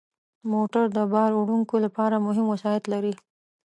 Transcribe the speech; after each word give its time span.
موټر 0.51 0.85
د 0.97 0.99
بار 1.13 1.31
وړونکو 1.35 1.75
لپاره 1.85 2.23
مهم 2.27 2.45
وسایط 2.53 2.83
لري. 2.93 3.13